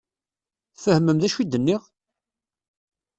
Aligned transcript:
Tfehmem 0.75 1.17
d 1.19 1.23
acu 1.27 1.37
i 1.41 1.45
d-nniɣ? 1.45 1.81